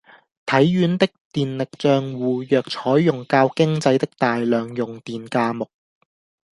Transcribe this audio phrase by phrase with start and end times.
[0.47, 5.67] 體院的電力帳戶若採用較經濟的大量用電價目